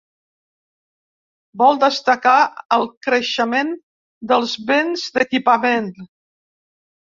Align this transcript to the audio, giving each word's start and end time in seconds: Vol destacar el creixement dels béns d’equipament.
Vol 1.61 1.77
destacar 1.83 2.37
el 2.77 2.85
creixement 3.09 3.69
dels 4.33 4.57
béns 4.73 5.05
d’equipament. 5.19 5.93